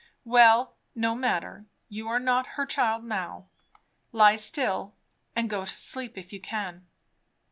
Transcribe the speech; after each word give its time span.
"Well, 0.25 0.77
no 0.95 1.13
matter; 1.13 1.67
you 1.87 2.07
are 2.07 2.17
not 2.19 2.47
her 2.57 2.65
child 2.65 3.03
now. 3.03 3.49
Lie 4.11 4.37
still, 4.37 4.95
and 5.35 5.47
go 5.47 5.63
to 5.63 5.71
sleep 5.71 6.17
if 6.17 6.33
you 6.33 6.41
can." 6.41 6.87